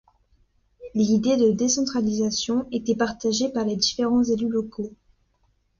[0.95, 4.91] L'idée de décentralisation était partagée par les différents élus locaux.